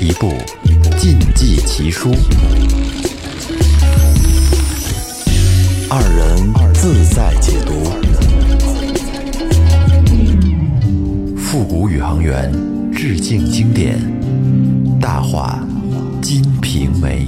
[0.00, 0.32] 一部
[0.98, 2.10] 禁忌奇书，
[5.88, 7.84] 二人自在解读，
[11.36, 12.52] 复古宇航员
[12.92, 13.98] 致敬经典，
[15.00, 15.62] 大话
[16.20, 17.26] 《金瓶梅》。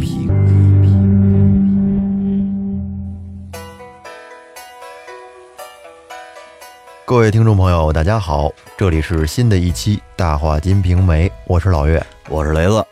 [7.13, 12.03] 各位听众朋友，大家好，这里是新的一期《大话金瓶梅》，我是老岳。
[12.31, 12.83] 我是雷子，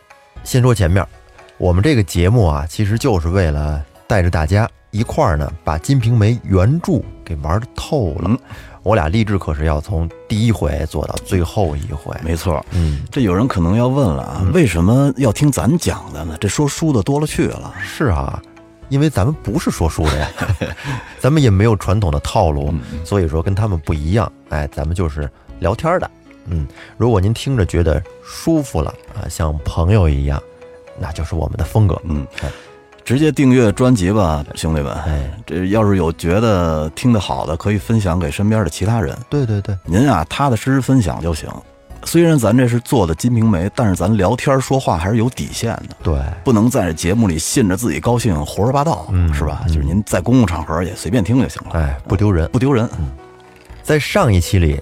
[0.44, 1.02] 先说前面，
[1.56, 8.24] 我们这个节目啊，其实就是为了带着大家一块儿呢，把《金瓶梅》原著给玩透了。
[8.26, 8.38] 嗯
[8.82, 12.16] 我俩立志可是要从第一回做到最后一回。
[12.24, 12.64] 没错。
[12.70, 16.34] 嗯，这有人可能要问了啊，为什么要听咱讲的呢？
[16.40, 17.74] 这说书的多了去了。
[17.78, 18.40] 是啊，
[18.90, 20.28] 因为咱们不是说书的呀，
[21.18, 24.30] 咱们也没有传统的套路，所以说跟他们不一样。
[24.50, 25.30] 哎，咱们就是
[25.60, 26.10] 聊天的。
[26.46, 26.66] 嗯，
[26.98, 30.42] 如果您听着觉得舒服了啊，像朋友一样，
[30.98, 32.00] 那就是我们的风格。
[32.04, 32.26] 嗯，
[33.04, 34.92] 直接订阅专辑吧，兄弟们。
[34.92, 39.16] 哎，这要是有觉得听得好的，可以分享给身边的其他人。
[39.28, 41.48] 对对对，您啊，踏踏实实分享就行。
[42.04, 49.62] 虽然咱这是做的《金瓶梅》，但是咱聊天说话还是有底线的，对，不能在节目里信着自己高兴胡说八道，嗯是吧？
[49.68, 52.48] 就是您在公共场合也随便听就行了，哎，不丢人。
[52.50, 52.88] 不丢人。
[53.82, 54.80] 在上一期里，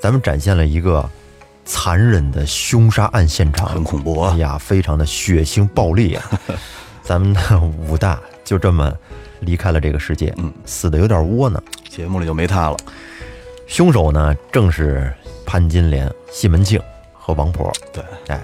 [0.00, 1.08] 咱们展现了一个
[1.64, 4.32] 残忍的凶杀案现场，很恐怖啊！
[4.34, 6.40] 哎呀，非常的血腥暴力啊！
[7.02, 8.92] 咱们的武大就这么
[9.40, 11.62] 离开了这个世界，嗯，死的有点窝囊。
[11.88, 12.76] 节目里就没他了。
[13.66, 15.12] 凶手呢，正是
[15.46, 16.80] 潘金莲、西门庆
[17.12, 17.72] 和王婆。
[17.92, 18.42] 对，哎，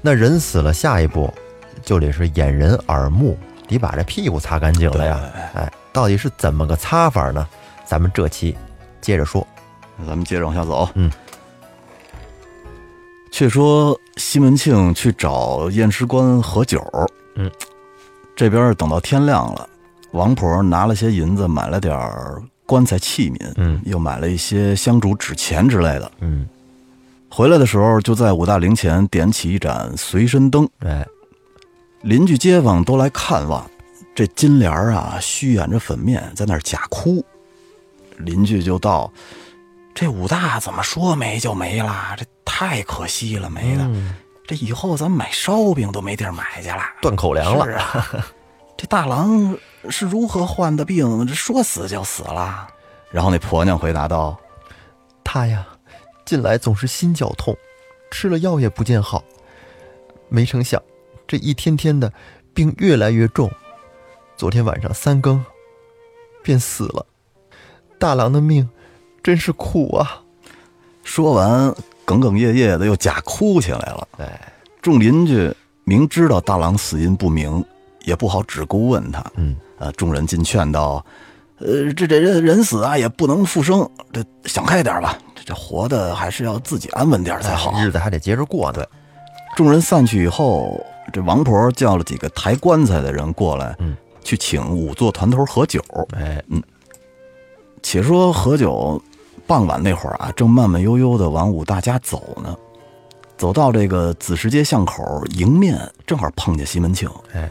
[0.00, 1.32] 那人死了，下一步
[1.82, 5.20] 就得是掩人耳目，得把这屁股擦干净了呀。
[5.54, 7.46] 哎，到底是怎么个擦法呢？
[7.84, 8.56] 咱们这期
[9.00, 9.46] 接着说。
[9.96, 10.88] 那咱们接着往下走。
[10.94, 11.10] 嗯，
[13.30, 16.82] 却说西门庆去找验尸官喝酒。
[17.36, 17.50] 嗯，
[18.34, 19.68] 这边等到天亮了，
[20.12, 26.10] 王婆拿了些银子买了点儿棺材器皿，嗯又买了一些香烛、纸钱之类的。
[26.20, 26.46] 嗯，
[27.28, 31.06] 回来的时候，就在武大陵前点起一盏随身灯，哎，
[32.02, 33.68] 邻居街坊都来看望。
[34.14, 37.24] 这金莲儿啊，虚掩着粉面，在那儿假哭。
[38.18, 39.10] 邻居就道
[39.94, 42.14] ：“这武大怎么说没就没了？
[42.18, 43.84] 这太可惜了，没了。
[43.86, 44.14] 嗯
[44.44, 47.64] 这以后咱们买烧饼都没地儿买去了，断口粮了。
[47.64, 48.06] 是啊，
[48.76, 49.56] 这大郎
[49.90, 51.26] 是如何患的病？
[51.26, 52.68] 这说死就死了。”
[53.10, 54.38] 然后那婆娘回答道
[55.22, 55.66] 他呀，
[56.24, 57.56] 近来总是心绞痛，
[58.10, 59.22] 吃了药也不见好。
[60.28, 60.82] 没成想，
[61.26, 62.12] 这一天天的
[62.54, 63.50] 病越来越重，
[64.36, 65.44] 昨天晚上三更
[66.42, 67.04] 便死了。
[67.98, 68.68] 大郎的命
[69.22, 70.22] 真是苦啊
[71.04, 71.70] ！：“说完，
[72.06, 75.54] 哽哽咽咽的又假哭起来了。”哎，众邻居
[75.84, 77.64] 明知道大郎死因不明，
[78.04, 79.22] 也不好只顾问他。
[79.36, 81.04] 嗯，呃，众人尽劝道
[81.58, 85.18] ：“呃，这这人人死啊，也不能复生，这想开点吧。
[85.34, 87.72] 这这活的还是要自己安稳点才好。
[87.80, 88.86] 日子还得接着过对。
[89.56, 90.80] 众人散去以后，
[91.12, 95.82] 这王婆叫了几个抬棺材的人过来，嗯，去请仵作团头喝酒。
[96.16, 96.62] 哎，嗯
[97.82, 99.02] 且说何九
[99.48, 102.56] 傍晚那会儿啊，正慢慢悠悠的往武大家走呢，
[103.36, 105.76] 走到这个子时街巷口，迎面
[106.06, 107.10] 正好碰见西门庆。
[107.34, 107.50] 哎，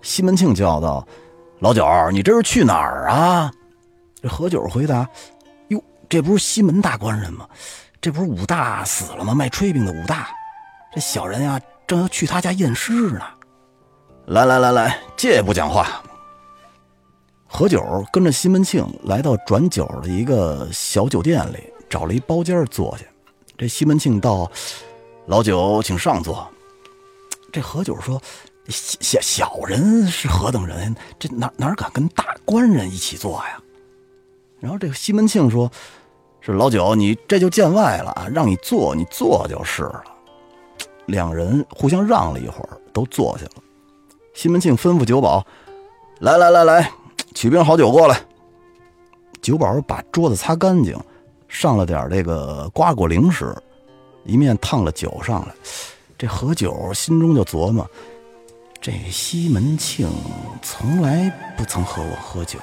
[0.00, 1.04] 西门庆叫道
[1.64, 3.50] ：“老九，你这是去哪儿啊？”
[4.22, 5.08] 这何九回答
[5.68, 7.48] ：“哟，这不是西门大官人吗？
[8.02, 9.34] 这不是武大死了吗？
[9.34, 10.28] 卖炊饼的武大，
[10.94, 13.22] 这小人呀，正要去他家验尸呢。
[14.26, 16.02] 来来来来，借不讲话。”
[17.48, 23.06] 何九跟着西门庆来到转角的一个小酒店里，找了一包间坐下。
[23.56, 24.52] 这西门庆道
[25.24, 26.46] ：“老九，请上座。”
[27.50, 28.20] 这何九说
[28.68, 30.94] ：“小小小人是何等人？
[31.18, 33.60] 这哪哪敢跟大官人一起坐呀？”
[34.60, 35.70] 然后这个西门庆说
[36.40, 38.26] ：“是老九，你这就见外了啊！
[38.32, 40.02] 让你坐，你坐就是了。”
[41.06, 43.62] 两人互相让了一会儿，都坐下了。
[44.32, 45.44] 西门庆吩咐酒保
[46.20, 46.90] ：“来来来来，
[47.34, 48.18] 取瓶好酒过来。”
[49.42, 50.98] 酒保把桌子擦干净，
[51.46, 53.54] 上了点这个瓜果零食，
[54.24, 55.54] 一面烫了酒上来。
[56.16, 57.86] 这何九心中就琢磨：
[58.84, 60.12] 这西门庆
[60.60, 62.58] 从来不曾和我喝酒，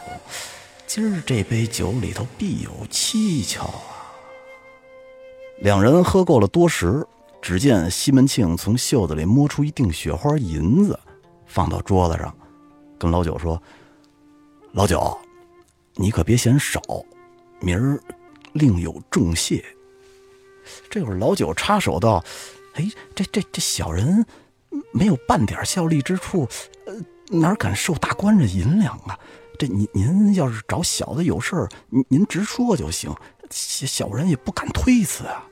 [0.86, 4.14] 今儿这杯酒里头必有蹊跷啊！
[5.62, 7.04] 两人喝够了多时，
[7.42, 11.00] 只见西门庆从袖子里摸出一锭雪花银子，
[11.48, 12.32] 放到桌子上，
[13.00, 13.60] 跟老九说
[14.74, 15.18] ：“老九，
[15.96, 16.80] 你可别嫌少，
[17.60, 18.00] 明儿
[18.54, 19.66] 另有重谢。”
[20.88, 22.24] 这会儿老九插手道
[22.78, 24.24] ：“哎，这这这小人
[24.92, 26.48] 没有半点效力之处，
[26.86, 26.94] 呃，
[27.30, 29.18] 哪敢收大官人银两啊？
[29.58, 33.14] 这您您要是找小的有事儿，您您直说就行，
[33.50, 35.44] 小人也不敢推辞啊。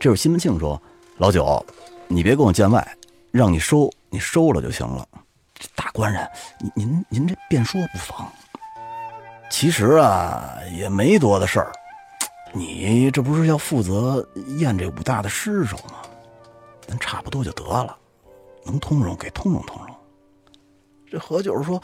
[0.00, 0.80] 这会西门庆说
[1.18, 1.64] ：“老九，
[2.08, 2.96] 你别跟我见外，
[3.30, 5.06] 让你收，你收了就行了。
[5.54, 6.28] 这大官人，
[6.74, 8.30] 您您您这便说不妨。
[9.48, 11.72] 其实啊，也没多大事儿。
[12.52, 14.28] 你这不是要负责
[14.58, 16.02] 验这武大的尸首吗？
[16.84, 17.96] 咱差不多就得了，
[18.64, 19.94] 能通融给通融通融。”
[21.10, 21.80] 这何九说。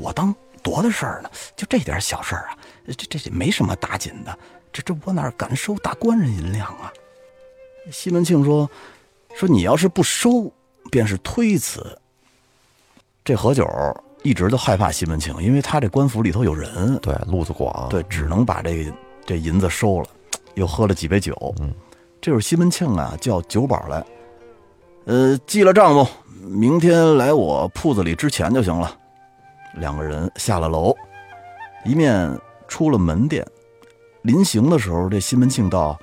[0.00, 0.34] 我当
[0.64, 1.30] 多大事儿呢？
[1.54, 2.58] 就这点小事儿啊，
[2.88, 4.36] 这这也没什么大紧的。
[4.72, 6.92] 这这我哪敢收大官人银两啊？
[7.92, 8.68] 西门庆说
[9.36, 10.52] ：“说你要是不收，
[10.90, 11.96] 便是推辞。”
[13.24, 13.64] 这何九
[14.24, 18.92] 一直都害怕西门庆，因为他这官府里头有人，对路子广，对，只能把这个
[19.24, 20.08] 这银子收了。
[20.56, 21.72] 又喝了几杯酒，嗯，
[22.20, 24.04] 这会儿西门庆啊叫酒保来，
[25.06, 26.04] 呃，记了账目，
[26.48, 28.92] 明天来我铺子里支钱就行了。
[29.74, 30.92] 两个人下了楼，
[31.84, 32.36] 一面
[32.66, 33.46] 出了门店。
[34.22, 35.96] 临行的时候，这西门庆道：“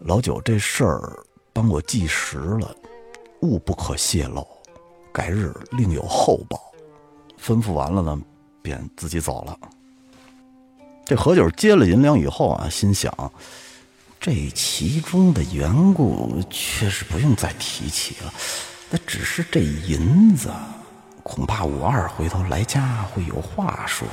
[0.00, 1.12] 老九，这事儿
[1.52, 2.74] 帮我记实了，
[3.42, 4.46] 务不可泄露，
[5.12, 6.58] 改日另有厚报。”
[7.38, 8.18] 吩咐完了呢，
[8.62, 9.54] 便自己走了。
[11.04, 13.12] 这何九接了银两以后啊，心想：
[14.20, 18.32] 这其中的缘故，却是不用再提起了。
[18.90, 20.50] 那只是这银子。
[21.22, 24.08] 恐怕五二回头来家会有话说，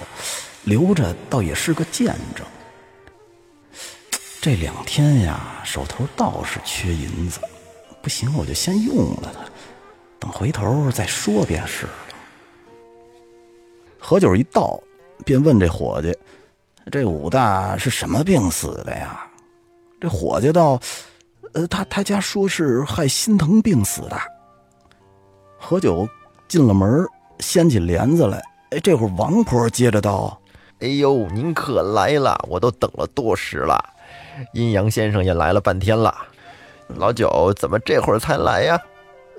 [0.66, 2.46] 留着倒也是个见证。
[4.42, 7.40] 这两天呀，手头倒是缺银子，
[8.02, 9.40] 不行我就先用了它，
[10.20, 11.94] 等回头再说便是了。
[13.98, 14.78] 何九一到，
[15.24, 16.14] 便问这伙计
[16.92, 19.25] ：“这武大是什么病死的呀？”
[20.06, 20.80] 这伙计道
[21.54, 24.16] ：“呃，他他家说是害心疼病死的。”
[25.58, 26.08] 何九。
[26.48, 27.04] 进了门，
[27.40, 28.40] 掀起帘子来。
[28.70, 30.40] 哎，这会儿王婆接着道
[30.80, 33.84] ：“哎呦，您可来了，我都等了多时了。
[34.54, 36.16] 阴阳先生也来了半天了，
[36.88, 38.80] 老九怎么这会儿才来呀？”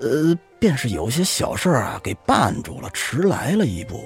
[0.01, 4.03] 呃，便是有些小事啊，给绊住了，迟来了一步。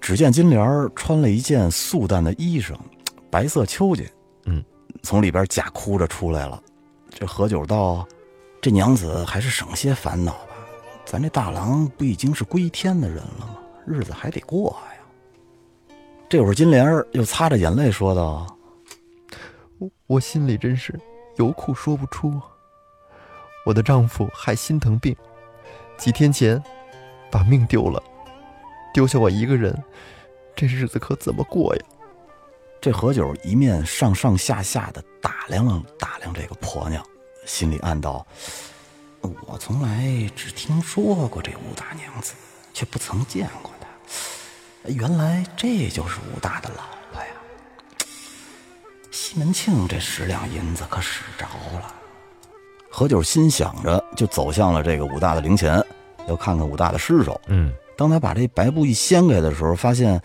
[0.00, 2.76] 只见金莲穿了一件素淡的衣裳，
[3.28, 4.17] 白色秋巾，嗯，
[5.08, 6.62] 从里边假哭着出来了。
[7.08, 8.06] 这何九道
[8.60, 10.54] ：“这娘子还是省些烦恼吧。”
[11.06, 13.56] 咱这大郎不已经是归天的人了吗？
[13.86, 15.96] 日子还得过呀。
[16.28, 18.46] 这会儿金莲儿又擦着眼泪说道
[19.80, 21.00] ：“我我心里真是
[21.36, 22.38] 有苦说不出。
[23.64, 25.16] 我的丈夫害心疼病，
[25.96, 26.62] 几天前
[27.30, 28.02] 把命丢了，
[28.92, 29.74] 丢下我一个人，
[30.54, 31.82] 这日子可怎么过呀？”
[32.80, 37.04] 这何九一面上上下下的打量了打量这个婆娘，
[37.44, 38.24] 心里暗道。
[39.20, 42.34] 我从来只听说过这武大娘子，
[42.72, 43.88] 却不曾见过她。
[44.92, 47.28] 原来这就是武大的老婆呀！
[49.10, 51.44] 西门庆这十两银子可使着
[51.78, 51.92] 了。
[52.88, 55.84] 何九心想着，就走向了这个武大的灵前，
[56.28, 57.38] 要看看武大的尸首。
[57.48, 60.20] 嗯，当他把这白布一掀开的时候，发现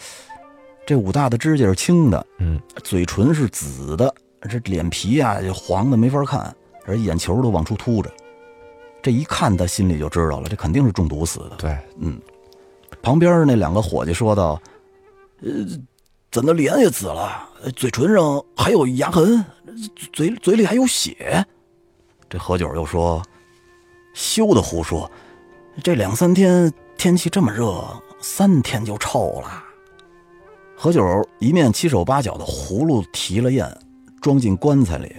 [0.85, 4.13] 这武大的指甲是青的，嗯，嘴唇是紫的，
[4.49, 6.53] 这脸皮呀就黄的没法看，
[6.85, 8.11] 而眼球都往出凸着。
[9.01, 11.55] 这一看，他心里就知道了，这肯定是中毒死的。
[11.57, 12.19] 对，嗯。
[13.01, 14.61] 旁边那两个伙计说道
[15.43, 15.49] ：“呃，
[16.31, 17.49] 怎的脸也紫了？
[17.75, 19.43] 嘴唇上还有牙痕，
[20.13, 21.45] 嘴嘴里还有血。”
[22.29, 23.21] 这何九又说
[24.13, 25.09] ：“休得胡说！
[25.83, 27.83] 这两三天天气这么热，
[28.21, 29.62] 三天就臭了。”
[30.75, 31.01] 何九
[31.39, 33.71] 一面七手八脚的葫芦提了砚，
[34.21, 35.15] 装进棺材里，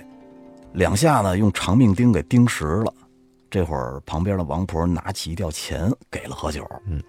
[0.73, 2.93] 两下呢用长命钉给钉实了。
[3.51, 6.69] 这会儿，旁边的王婆拿起一吊钱给了何九。
[6.87, 7.01] 嗯，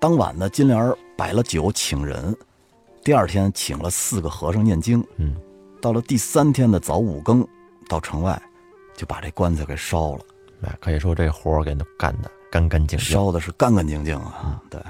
[0.00, 2.36] 当晚呢，金莲摆了酒请人，
[3.04, 5.02] 第二天请了四个和尚念经。
[5.16, 5.36] 嗯，
[5.80, 7.46] 到了第三天的早五更，
[7.88, 8.40] 到城外
[8.96, 10.20] 就把这棺材给烧了。
[10.62, 14.60] 哎，可以说这活给干的干干净净，烧的是干干净净啊。
[14.68, 14.80] 对，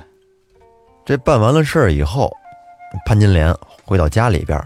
[1.04, 2.34] 这办完了事儿以后，
[3.04, 3.54] 潘金莲
[3.84, 4.62] 回到家里边，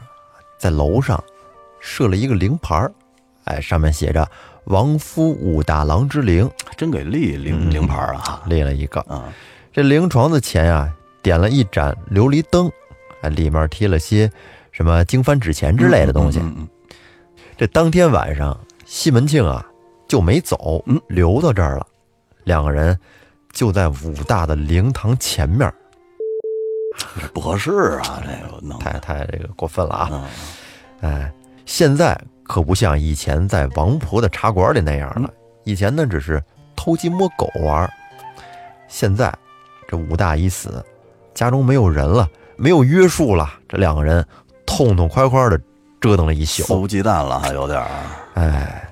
[0.58, 1.22] 在楼上
[1.80, 2.88] 设了一个灵牌
[3.44, 4.28] 哎，上面写着。
[4.66, 8.40] 亡夫武大郎之灵，真给立灵灵牌啊！
[8.46, 9.24] 立了一个啊。
[9.72, 10.88] 这灵床的前啊，
[11.20, 12.70] 点了一盏琉璃灯，
[13.22, 14.30] 哎，里面贴了些
[14.70, 16.40] 什么经幡纸钱之类的东西。
[17.56, 19.66] 这当天晚上，西门庆啊
[20.06, 21.84] 就没走，嗯，留到这儿了。
[22.44, 22.96] 两个人
[23.50, 25.68] 就在武大的灵堂前面，
[27.32, 28.22] 不合适啊！
[28.22, 30.28] 这个太太这个过分了啊！
[31.00, 31.32] 哎，
[31.66, 35.28] 现在可不像以前在王婆的茶馆里那样了。
[35.64, 36.42] 以前呢，只是
[36.74, 37.88] 偷鸡摸狗玩，
[38.88, 39.32] 现在
[39.86, 40.84] 这武大已死，
[41.34, 44.24] 家中没有人了，没有约束了，这两个人
[44.66, 45.60] 痛痛快快的
[46.00, 46.62] 折腾了一宿。
[46.64, 47.88] 肆无忌惮了，还有点儿。
[48.34, 48.90] 哎，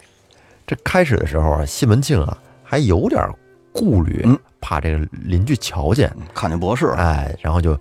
[0.67, 3.21] 这开始的时候啊，西门庆啊还有点
[3.73, 7.79] 顾虑，嗯怕这个邻居瞧见，看见博士，哎，然后就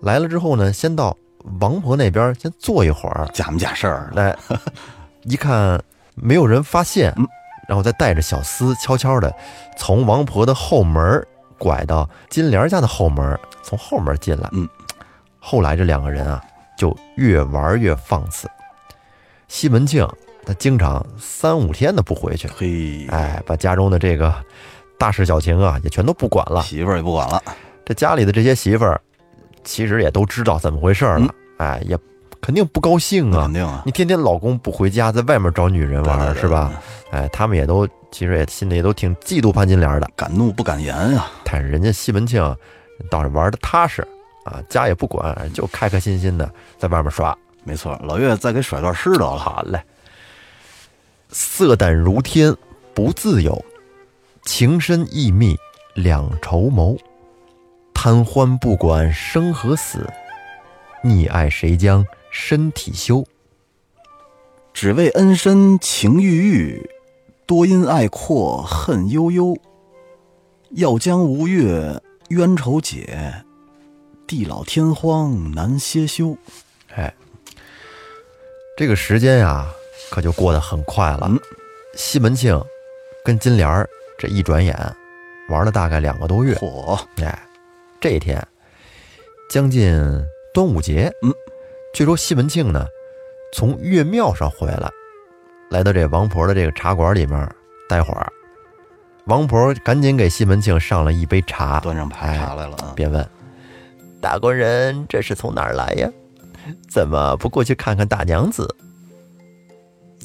[0.00, 1.16] 来了之后呢，先到
[1.60, 4.10] 王婆那边先坐一会儿，假模假事儿？
[4.14, 4.36] 来
[5.24, 5.82] 一看
[6.14, 7.26] 没有人发现嗯，
[7.68, 9.34] 然后再带着小厮悄悄的
[9.76, 11.26] 从王婆的后门
[11.58, 14.48] 拐到金莲家的后门，从后门进来。
[14.52, 14.68] 嗯，
[15.38, 16.42] 后来这两个人啊
[16.76, 18.48] 就越玩越放肆。
[19.48, 20.06] 西门庆
[20.44, 24.34] 他经常三五天的不回去，嘿，哎，把家中的这个
[25.04, 26.62] 大事小情啊也全都不管了。
[26.62, 27.42] 媳妇儿也不管了，
[27.84, 28.98] 这家里的这些媳妇儿
[29.62, 31.98] 其实也都知道怎么回事了，哎，也
[32.40, 33.52] 肯定不高兴啊肯。
[33.52, 36.72] 定啊，你天天老公不回家，在外面找女人玩，是吧？
[37.10, 40.08] 哎，他们也都其实也心里也都挺嫉妒潘金莲的。
[40.16, 41.26] 敢怒不敢言啊呀。
[41.44, 42.42] 但是人家西门庆
[43.10, 44.00] 倒是玩的踏实
[44.46, 47.36] 啊，家也不管，就开开心心的在外面耍。
[47.62, 49.36] 没错，老岳再给甩段诗得了。
[49.36, 49.78] 好嘞，
[51.28, 52.56] 色胆如天
[52.94, 53.62] 不自由，
[54.44, 55.56] 情深意密
[55.94, 56.96] 两筹谋。
[57.94, 60.06] 贪欢不管生和死，
[61.02, 63.24] 溺爱谁将身体休？
[64.74, 66.90] 只为恩深情郁郁，
[67.46, 69.56] 多因爱阔恨悠悠。
[70.72, 73.44] 要将吴越冤仇解，
[74.26, 76.36] 地老天荒难歇休。
[76.94, 77.14] 哎，
[78.76, 79.66] 这个时间呀，
[80.10, 81.26] 可就过得很快了。
[81.30, 81.40] 嗯
[81.96, 82.60] 西门庆
[83.24, 84.76] 跟金莲儿这一转眼
[85.48, 86.54] 玩了大概两个多月。
[86.54, 87.38] 嚯，哎，
[88.00, 88.40] 这一天
[89.50, 89.94] 将近
[90.52, 91.32] 端午节，嗯，
[91.92, 92.86] 据说西门庆呢
[93.52, 94.90] 从岳庙上回来，
[95.70, 97.48] 来到这王婆的这个茶馆里面
[97.88, 98.32] 待会儿。
[99.26, 102.92] 王婆赶紧给西门庆上了一杯茶，端上排茶来了啊！
[102.94, 103.26] 便问
[104.20, 106.10] ：“大官人这是从哪儿来呀？
[106.90, 108.68] 怎么不过去看看大娘子？”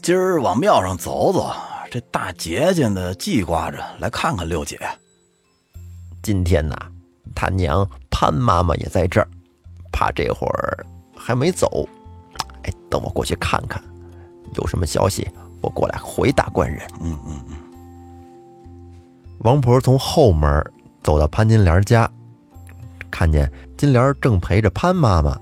[0.02, 1.50] 今儿往庙上走走，
[1.90, 4.80] 这大节节的记挂着，来看看六姐。
[6.22, 6.76] 今天呐，
[7.34, 9.28] 他娘潘妈妈也在这儿，
[9.92, 10.86] 怕这会儿
[11.18, 11.90] 还没走。
[12.64, 13.82] 哎，等我过去看看，
[14.54, 15.28] 有什么消息
[15.62, 16.88] 我过来回答官人。
[17.02, 17.56] 嗯嗯嗯，
[19.40, 20.64] 王婆从后门
[21.02, 22.08] 走到潘金莲家，
[23.10, 25.36] 看见金莲正陪着潘妈妈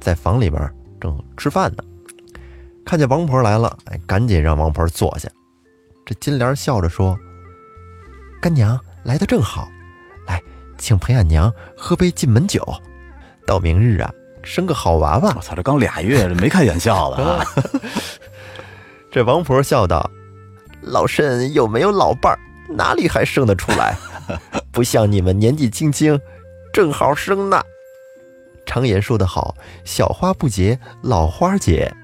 [0.00, 1.84] 在房里边正吃饭呢。
[2.86, 5.28] 看见王婆来了，哎，赶紧让王婆坐下。
[6.10, 7.16] 这金莲笑着说
[8.42, 9.68] ：“干娘来的正好，
[10.26, 10.42] 来，
[10.76, 12.66] 请陪俺娘喝杯进门酒。
[13.46, 14.12] 到明日啊，
[14.42, 15.40] 生个好娃娃我。
[15.40, 17.46] 操，这刚俩月，这没开眼笑的啊！
[19.12, 20.10] ”这王婆笑道
[20.82, 22.38] ：“老身又没有老伴儿，
[22.74, 23.96] 哪里还生得出来？
[24.72, 26.20] 不像你们年纪轻轻，
[26.72, 27.62] 正好生呢。
[28.66, 31.94] 常言说得好，小花不结，老花结。”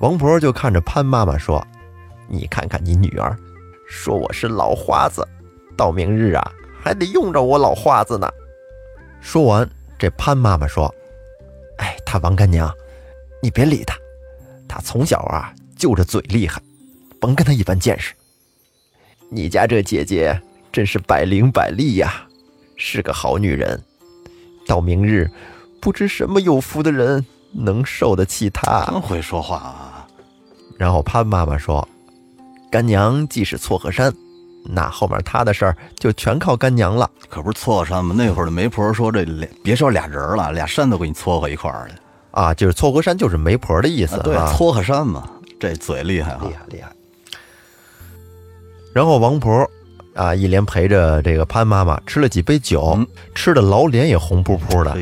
[0.00, 1.62] 王婆就看着潘妈妈说
[2.28, 3.36] ：“你看看你女儿，
[3.88, 5.26] 说我是老花子，
[5.76, 6.52] 到明日啊，
[6.82, 8.28] 还得用着我老花子呢。”
[9.20, 10.94] 说完，这潘妈妈说
[11.78, 12.72] ：“哎，他王干娘，
[13.42, 13.96] 你别理他，
[14.68, 16.60] 他从小啊就这嘴厉害，
[17.20, 18.14] 甭跟他一般见识。
[19.30, 20.40] 你家这姐姐
[20.70, 22.26] 真是百灵百俐呀，
[22.76, 23.82] 是个好女人。
[24.66, 25.30] 到明日，
[25.80, 28.84] 不知什么有福的人能受得起她。
[28.86, 30.08] 真会说话啊！
[30.78, 31.86] 然后潘妈妈说
[32.74, 34.12] ：“干娘既是撮合山，
[34.64, 37.08] 那后面他的事儿就全靠干娘了。
[37.28, 38.12] 可不是撮合山吗？
[38.18, 41.94] 那会儿的媒婆说这俩，别说俩人了，俩山都给你撮合一块儿去。
[42.32, 46.40] 啊，就是撮合山就是媒婆的意思啊对，啊撮合山嘛，这嘴厉害啊！
[46.42, 46.90] 厉害厉害。
[48.92, 49.70] 然后王婆
[50.16, 54.98] 啊，一连陪着这个潘妈妈吃了几杯酒，嗯吃的老脸也红扑扑的，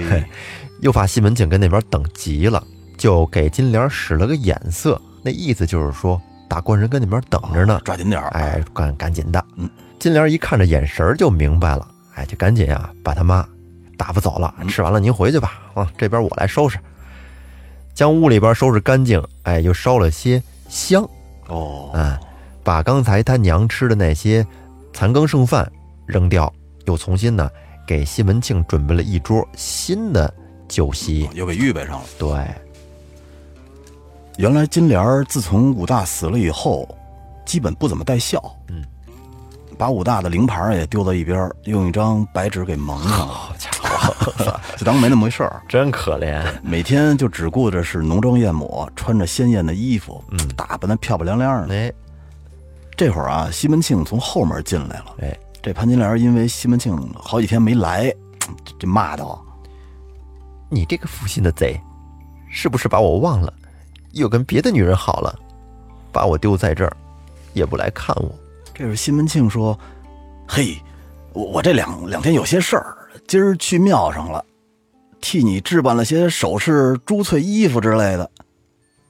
[0.82, 2.62] 又怕西门庆跟那边等急了，
[2.98, 6.20] 就给金莲使了个眼色，那意思就是说
[6.52, 8.28] 大官人跟那边等着呢，抓紧点儿！
[8.32, 9.42] 哎，赶赶紧的。
[9.56, 9.66] 嗯，
[9.98, 13.48] 金莲一看这眼神就明白了，哎，就赶紧啊把他妈
[13.96, 14.54] 打发走了。
[14.58, 16.78] 嗯吃完了您回去吧，啊，这边我来收拾。
[17.94, 21.08] 将屋里边收拾干净，哎，又烧了些香，
[21.48, 22.20] 哦，啊，
[22.62, 24.46] 把刚才他娘吃的那些
[24.92, 25.66] 残羹剩饭
[26.04, 26.52] 扔掉，
[26.84, 27.48] 又重新呢
[27.86, 30.30] 给西门庆准备了一桌新的
[30.68, 31.26] 酒席。
[31.32, 32.04] 又给预备上了。
[32.18, 32.28] 对，
[34.38, 36.88] 原来金莲儿自从武大死了以后，
[37.44, 38.42] 基本不怎么带孝。
[38.68, 38.82] 嗯，
[39.76, 43.26] 把武大的灵牌也丢到一边，用一张白纸给蒙上了。
[43.26, 45.62] 好家伙， 就当没那么回事儿。
[45.68, 46.42] 真可怜。
[46.62, 51.74] 每天就只顾着是浓妆艳抹，穿着鲜艳的衣服，嗯打扮的漂漂亮亮的。
[51.74, 51.92] 哎
[52.94, 55.16] 这会儿啊，西门庆从后门进来了。
[55.22, 58.14] 哎，这潘金莲因为西门庆好几天没来，
[58.64, 59.42] 这这骂道
[60.68, 61.80] 你这个负心的贼，
[62.50, 63.52] 是不是把我忘了？
[64.12, 65.38] 又跟别的女人好了，
[66.10, 66.96] 把我丢在这儿，
[67.52, 68.30] 也不来看我。
[68.74, 69.78] ：“这是西门庆说，
[70.46, 70.76] 嘿，
[71.32, 74.44] 我我这两两天有些事儿，今儿去庙上了，
[75.20, 78.30] 替你置办了些首饰、珠翠、衣服之类的。”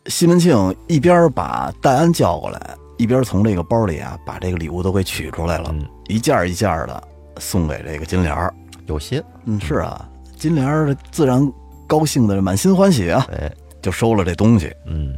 [0.06, 7.02] 西门庆一边把戴安叫过来，一边从这个包里啊把这个礼物都给取出来了，嗯一件一件的
[7.38, 8.52] 送给这个金莲儿。
[8.86, 11.50] 有些，嗯，是啊，金莲儿自然
[11.86, 13.48] 高兴的满心欢喜啊，哎，
[13.82, 14.74] 就收了这东西。
[14.86, 15.16] 嗯，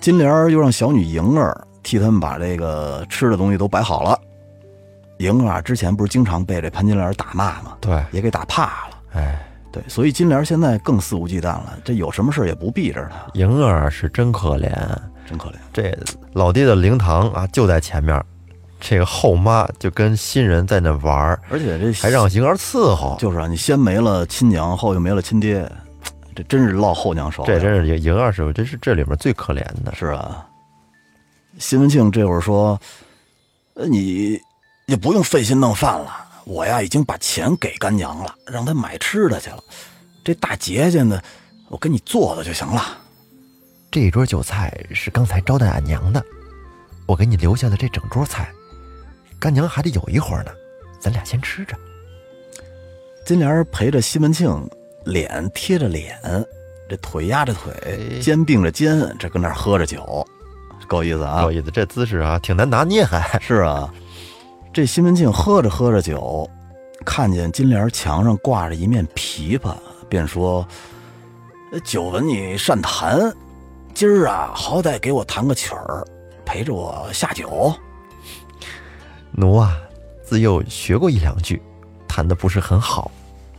[0.00, 4.18] 金莲儿又让小女莹儿替他们把这个吃的东西都摆好了。
[5.18, 7.76] 莹儿啊，之前不是经常被这潘金莲打骂吗？
[7.80, 8.96] 对，也给打怕了。
[9.12, 9.38] 哎，
[9.70, 11.76] 对，所以金莲现在更肆无忌惮了。
[11.84, 14.72] 这有什么事也不避着她，莹儿是真可怜。
[15.26, 15.54] 真可怜。
[15.72, 15.96] 这
[16.32, 18.18] 老爹的灵堂啊，就在前面，
[18.80, 23.16] 这个后妈就跟新人在那玩儿，而且这还让莹儿伺候。
[23.20, 25.70] 就是啊，你先没了亲娘，后又没了亲爹，
[26.40, 27.46] 这真是落后娘手了。
[27.46, 29.94] 这真是莹莹儿是，这是这里面最可怜的。
[29.94, 30.46] 是啊。
[31.58, 32.80] 西门庆这会儿说
[33.74, 34.40] ：“呃，你
[34.86, 39.62] 也不用费心弄饭了，我呀已经把钱给干娘了，让她买吃的去了。
[40.24, 41.20] 这大节节呢，
[41.68, 42.98] 我给你做的就行了。
[43.90, 46.24] 这一桌酒菜是刚才招待俺娘的，
[47.06, 48.50] 我给你留下的这整桌菜，
[49.38, 50.52] 干娘还得有一会儿呢，
[51.00, 51.76] 咱俩先吃着。”
[53.26, 54.48] 金莲儿陪着西门庆，
[55.04, 56.18] 脸贴着脸，
[56.88, 60.26] 这腿压着腿，哎肩并着肩，这跟那儿喝着酒，
[60.86, 61.52] 够意思啊够！
[61.52, 63.38] 意思，这姿势啊，挺难拿捏还。
[63.40, 63.92] 是啊，
[64.72, 66.48] 这西门庆喝着喝着酒，
[67.04, 69.74] 看见金莲墙上挂着一面琵琶，
[70.08, 70.66] 便说
[71.72, 73.32] ：“呃久闻你善弹，
[73.94, 76.04] 今儿啊，好歹给我弹个曲儿，
[76.44, 77.72] 陪着我下酒。
[79.30, 79.76] 奴啊，
[80.24, 81.62] 自幼学过一两句，
[82.08, 83.10] 弹的不是很好，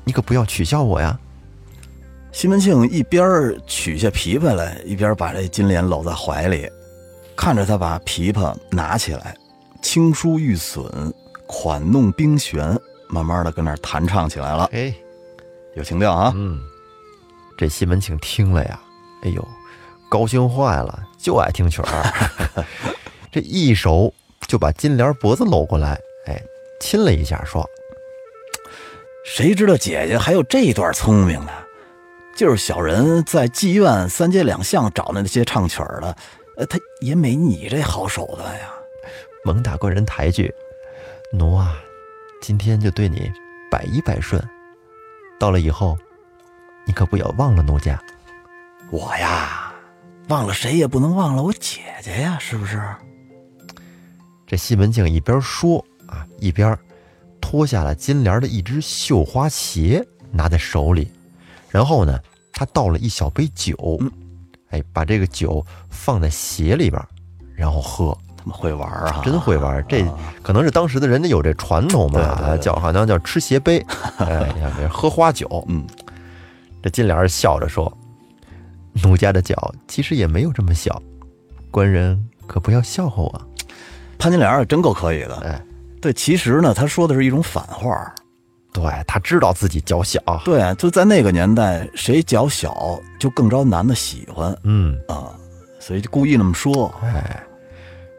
[0.04, 1.18] 你可不要取笑我呀。”
[2.32, 6.70] 西门庆一边取下琵琶来，一边把这金莲搂在怀里，
[7.36, 9.36] 看着他把琵琶拿起来，
[9.82, 11.13] 轻舒玉损，
[11.46, 12.76] 款弄冰弦，
[13.10, 14.94] 慢慢的跟那儿弹唱起来了，哎，
[15.76, 16.32] 有情调啊！
[16.36, 16.60] 嗯，
[17.58, 18.80] 这西门庆听了呀，
[19.24, 19.48] 哎呦，
[20.10, 22.65] 高兴坏了，就爱听曲儿。
[23.32, 24.13] 这一手
[24.48, 26.41] 就把金莲脖子搂过来，哎，
[26.80, 27.70] 亲了一下，说
[29.26, 31.52] 谁知道姐姐还有这段聪明呢？
[32.41, 36.17] 就是小人在妓院三街两巷找那些唱曲儿的，
[36.58, 38.67] 呃，他也没你这好手段呀。
[39.45, 40.51] ：“蒙大官人抬举，
[41.32, 41.77] 奴啊，
[42.41, 43.32] 今天就对你
[43.69, 44.43] 百依百顺。
[45.39, 45.95] 到了以后，
[46.84, 48.01] 你可不要忘了奴家。
[48.89, 49.71] 我呀，
[50.30, 52.82] 忘了谁也不能忘了我姐姐呀，是不是？”
[54.47, 55.77] 这西门庆一边说
[56.08, 56.75] 啊，一边
[57.39, 61.08] 脱下了金莲的一只绣花鞋，拿在手里，
[61.69, 62.19] 然后呢，
[62.54, 64.12] 他倒了一小杯酒，嗯
[64.70, 67.02] 哎，把这个酒放在鞋里边，
[67.56, 69.84] 然后喝，他们会玩啊，真会玩。
[69.90, 70.06] 这
[70.42, 73.80] 可能是当时的人家有这传统吧，叫好像叫吃鞋杯，
[74.20, 75.66] 哎，你看这喝花酒。
[75.68, 75.86] 嗯，
[76.82, 77.92] 这金莲笑着说
[79.04, 81.02] ：“奴家的脚其实也没有这么小，
[81.70, 83.42] 官人可不要笑话我。
[84.18, 85.36] 潘金莲儿真够可以的。
[85.42, 85.62] 哎，
[86.02, 88.16] 对，其实呢，他说的是一种反话儿。
[88.74, 95.36] 对他知道自己脚小，对，啊就在那个年代，谁脚小就更招男的喜欢嗯，啊，
[95.80, 96.94] 所以就故意那么说。
[97.04, 97.44] 哎，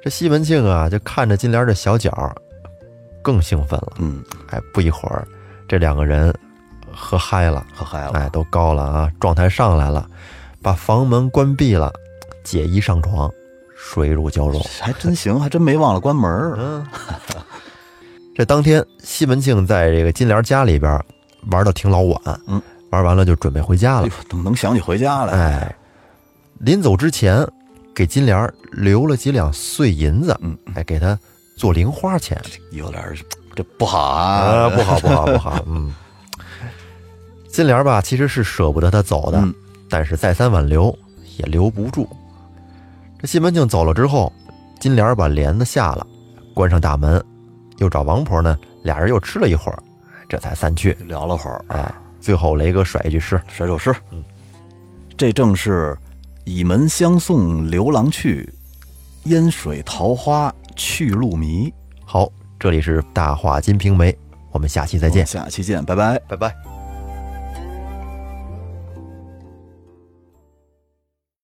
[0.02, 2.34] 这西门庆啊，就看着金莲这小脚，
[3.22, 3.92] 更兴奋了。
[3.98, 5.26] 嗯，哎，不一会儿，
[5.66, 6.34] 这两个人
[6.92, 8.10] 喝嗨了，喝嗨了。
[8.12, 10.06] 哎，都高了啊，状态上来了，
[10.60, 11.90] 把房门关闭了，
[12.44, 13.32] 解衣上床，
[13.74, 14.62] 水乳交融。
[14.80, 16.56] 还真行，还真没忘了关门儿。
[16.58, 16.86] 嗯，
[18.34, 20.98] 这当天西门庆在这个金莲家里边
[21.50, 25.32] 玩到挺老晚，嗯，玩完了就准备回家了怎么能想起回家来？
[25.32, 25.76] 哎，
[26.60, 27.46] 临走之前
[27.94, 31.18] 给金莲留了几两碎银子，嗯，哎，给他
[31.56, 32.40] 做零花钱。
[32.70, 33.14] 有点儿
[33.54, 35.62] 这不好啊，啊，不好，不好，不好。
[35.68, 35.94] 嗯，
[37.48, 39.54] 金莲吧，其实是舍不得他走的，嗯
[39.90, 40.98] 但是再三挽留
[41.36, 42.08] 也留不住。
[43.20, 44.32] 这西门庆走了之后，
[44.80, 46.06] 金莲把帘子下了，
[46.54, 47.22] 关上大门，
[47.82, 49.82] 又找王婆呢，俩人又吃了一会儿，
[50.28, 50.96] 这才散去。
[51.08, 53.92] 聊了会儿，哎，最后雷哥甩一句诗，甩首诗。
[54.12, 54.22] 嗯，
[55.16, 55.98] 这正是
[56.44, 58.48] 倚门相送刘郎去，
[59.24, 61.72] 烟水桃花去路迷。
[62.04, 64.16] 好，这里是大话金瓶梅，
[64.52, 66.16] 我们下期再见，下期见，拜拜。
[66.28, 66.71] 拜拜。